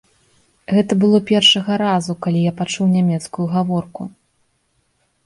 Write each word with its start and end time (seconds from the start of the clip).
Гэта 0.77 0.93
было 1.01 1.19
першага 1.31 1.77
разу, 1.83 2.15
калі 2.27 2.39
я 2.45 2.53
пачуў 2.63 2.85
нямецкую 2.97 3.47
гаворку. 3.55 4.03